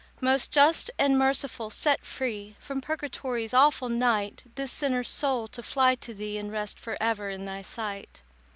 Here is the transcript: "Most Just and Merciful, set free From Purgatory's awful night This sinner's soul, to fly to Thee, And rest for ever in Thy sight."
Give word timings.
"Most 0.19 0.49
Just 0.49 0.89
and 0.97 1.15
Merciful, 1.15 1.69
set 1.69 2.03
free 2.03 2.55
From 2.59 2.81
Purgatory's 2.81 3.53
awful 3.53 3.87
night 3.87 4.41
This 4.55 4.71
sinner's 4.71 5.09
soul, 5.09 5.47
to 5.49 5.61
fly 5.61 5.93
to 5.93 6.15
Thee, 6.15 6.39
And 6.39 6.51
rest 6.51 6.79
for 6.79 6.97
ever 6.99 7.29
in 7.29 7.45
Thy 7.45 7.61
sight." 7.61 8.23